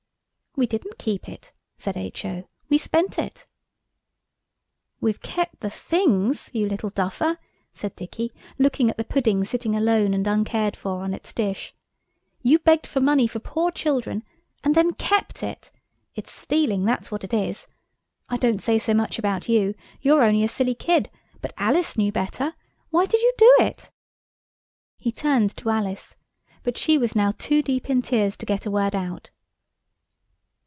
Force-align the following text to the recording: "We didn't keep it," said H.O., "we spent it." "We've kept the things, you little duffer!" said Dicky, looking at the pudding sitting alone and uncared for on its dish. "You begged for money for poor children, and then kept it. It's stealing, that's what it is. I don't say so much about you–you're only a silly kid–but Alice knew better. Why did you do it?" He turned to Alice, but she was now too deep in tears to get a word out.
"We 0.57 0.67
didn't 0.67 0.97
keep 0.97 1.29
it," 1.29 1.53
said 1.77 1.95
H.O., 1.95 2.43
"we 2.67 2.77
spent 2.77 3.17
it." 3.17 3.47
"We've 4.99 5.21
kept 5.21 5.61
the 5.61 5.69
things, 5.69 6.49
you 6.51 6.67
little 6.67 6.89
duffer!" 6.89 7.39
said 7.73 7.95
Dicky, 7.95 8.33
looking 8.59 8.89
at 8.89 8.97
the 8.97 9.05
pudding 9.05 9.45
sitting 9.45 9.77
alone 9.77 10.13
and 10.13 10.27
uncared 10.27 10.75
for 10.75 11.03
on 11.03 11.13
its 11.13 11.31
dish. 11.31 11.73
"You 12.41 12.59
begged 12.59 12.85
for 12.85 12.99
money 12.99 13.27
for 13.27 13.39
poor 13.39 13.71
children, 13.71 14.23
and 14.61 14.75
then 14.75 14.91
kept 14.93 15.41
it. 15.41 15.71
It's 16.15 16.33
stealing, 16.33 16.83
that's 16.83 17.11
what 17.11 17.23
it 17.23 17.33
is. 17.33 17.65
I 18.27 18.35
don't 18.35 18.61
say 18.61 18.77
so 18.77 18.93
much 18.93 19.17
about 19.17 19.47
you–you're 19.47 20.21
only 20.21 20.43
a 20.43 20.49
silly 20.49 20.75
kid–but 20.75 21.53
Alice 21.55 21.97
knew 21.97 22.11
better. 22.11 22.55
Why 22.89 23.05
did 23.05 23.21
you 23.21 23.31
do 23.37 23.53
it?" 23.61 23.89
He 24.97 25.13
turned 25.13 25.55
to 25.55 25.69
Alice, 25.69 26.17
but 26.61 26.77
she 26.77 26.97
was 26.97 27.15
now 27.15 27.31
too 27.37 27.61
deep 27.63 27.89
in 27.89 28.01
tears 28.01 28.35
to 28.35 28.45
get 28.45 28.65
a 28.65 28.71
word 28.71 28.93
out. 28.95 29.29